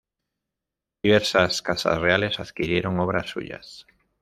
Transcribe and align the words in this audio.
Diversas 1.03 1.61
casas 1.61 1.99
reales 1.99 2.39
adquirieron 2.39 2.99
obras 2.99 3.29
suyas. 3.29 3.85